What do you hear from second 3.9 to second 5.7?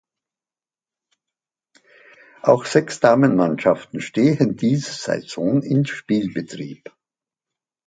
stehen diese Saison